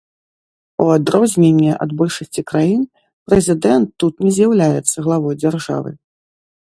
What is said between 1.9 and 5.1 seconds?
большасці краін, прэзідэнт тут не з'яўляецца